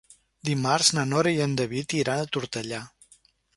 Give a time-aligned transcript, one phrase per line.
[0.47, 2.83] Dimarts na Nora i en David iran a Tortellà.